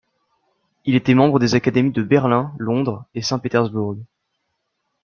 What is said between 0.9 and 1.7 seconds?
était membre des